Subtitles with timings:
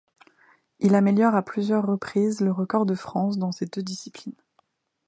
[0.79, 4.33] Il améliore à plusieurs reprises le record de France dans ces deux disciplines.